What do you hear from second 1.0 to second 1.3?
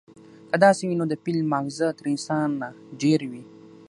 د